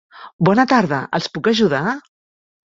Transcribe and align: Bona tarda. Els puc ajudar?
Bona 0.49 0.65
tarda. 0.71 1.03
Els 1.19 1.29
puc 1.37 1.53
ajudar? 1.55 1.85